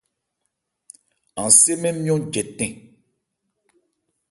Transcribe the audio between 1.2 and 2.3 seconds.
An sé mɛn nmyɔ̂n